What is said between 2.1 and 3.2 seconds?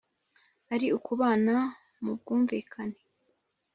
bwumvikane